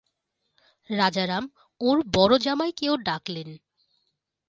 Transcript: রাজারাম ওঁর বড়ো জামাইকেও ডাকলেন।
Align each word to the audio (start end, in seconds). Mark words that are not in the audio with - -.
রাজারাম 0.89 1.43
ওঁর 1.81 1.97
বড়ো 2.13 2.37
জামাইকেও 2.37 2.93
ডাকলেন। 3.05 3.49